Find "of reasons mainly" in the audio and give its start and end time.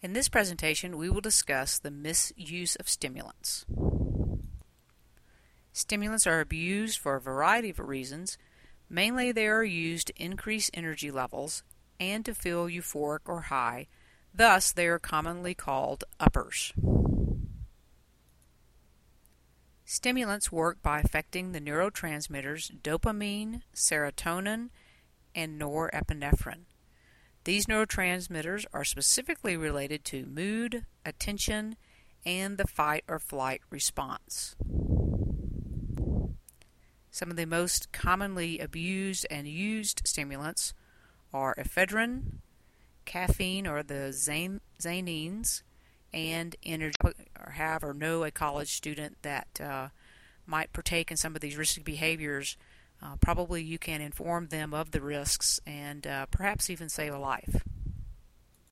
7.70-9.32